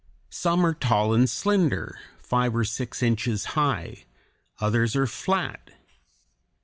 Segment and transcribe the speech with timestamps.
[0.31, 4.05] Some are tall and slender, five or six inches high;
[4.59, 5.69] others are flat.